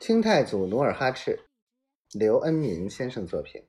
[0.00, 1.50] 清太祖努尔哈赤，
[2.12, 3.68] 刘恩民先生作品。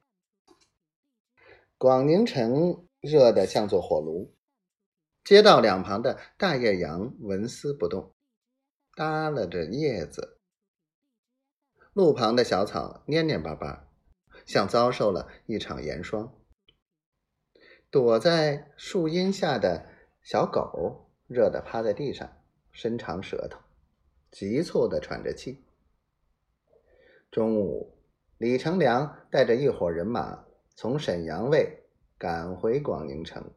[1.78, 4.34] 广宁城热得像座火炉，
[5.26, 8.14] 街道两旁的大叶杨纹丝不动，
[8.96, 10.38] 耷拉着叶子；
[11.92, 13.90] 路旁的小草蔫蔫巴巴，
[14.46, 16.34] 像遭受了一场严霜。
[17.90, 19.86] 躲在树荫下的
[20.24, 22.42] 小狗热得趴在地上，
[22.72, 23.60] 伸长舌头，
[24.32, 25.66] 急促地喘着气。
[27.32, 27.98] 中午，
[28.38, 30.44] 李成梁带着一伙人马
[30.76, 31.86] 从沈阳卫
[32.18, 33.54] 赶回广宁城，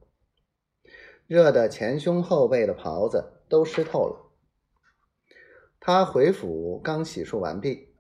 [1.26, 4.30] 热得前胸后背的袍子都湿透了。
[5.80, 7.92] 他回府刚洗漱完毕，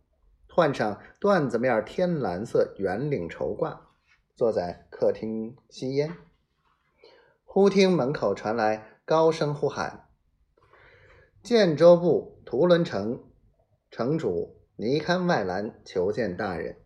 [0.48, 3.76] 换上缎子面天蓝色圆领绸褂，
[4.36, 6.16] 坐在客厅吸烟，
[7.44, 10.06] 忽听门口传来高声呼喊
[11.42, 13.24] ：“建州部图伦城
[13.90, 16.78] 城主。”尼堪外兰求见大人。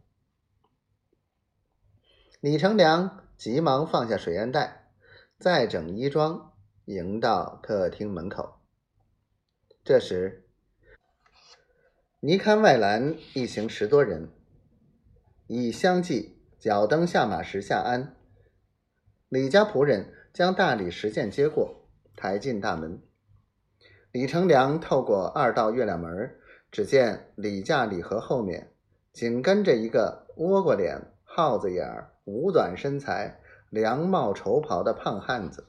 [2.39, 4.91] 李成梁急忙放下水烟袋，
[5.39, 6.53] 再整衣装，
[6.85, 8.61] 迎到客厅门口。
[9.83, 10.47] 这时，
[12.21, 14.35] 尼堪外兰一行十多人
[15.47, 18.15] 已相继脚蹬下马石下鞍。
[19.31, 23.03] 李家仆人将大理石剑接过，抬进大门。
[24.13, 26.39] 李成梁透过二道月亮门
[26.71, 28.73] 只见李家礼盒后面
[29.13, 35.67] 紧跟着一个倭瓜脸、耗子眼、五短身材、凉帽绸袍的胖汉子。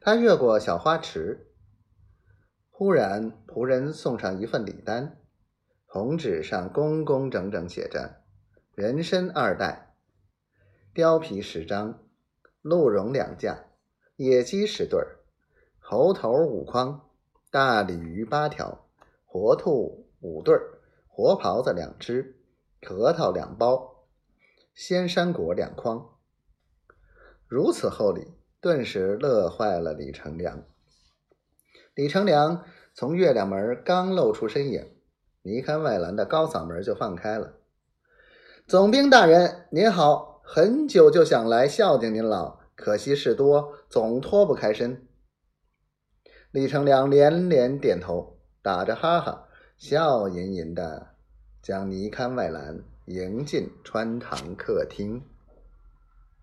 [0.00, 1.46] 他越过小花池，
[2.70, 5.18] 忽然仆人送上一份礼单，
[5.86, 8.22] 红纸上工工整整写着
[8.74, 9.94] ：“人参二袋，
[10.94, 12.00] 貂皮十张，
[12.62, 13.66] 鹿茸两架，
[14.16, 15.18] 野鸡十对儿，
[15.78, 17.08] 猴头五筐，
[17.50, 18.88] 大鲤鱼八条。”
[19.32, 22.36] 活兔五对儿，活狍子两只，
[22.82, 24.04] 核桃两包，
[24.74, 26.06] 鲜山果两筐。
[27.48, 30.62] 如此厚礼，顿时乐坏了李成梁。
[31.94, 34.86] 李成梁从月亮门刚露出身影，
[35.40, 37.54] 离开外栏的高嗓门就放开了
[38.68, 45.08] ：“总兵大人您好，很久就想来孝敬您老，可惜事多，总脱不开身。”
[46.52, 48.41] 李成梁连连点头。
[48.62, 51.08] 打着哈哈，笑吟吟的
[51.60, 55.20] 将尼堪外兰迎进穿堂客厅。